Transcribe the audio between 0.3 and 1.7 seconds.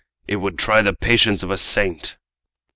would try the patience of a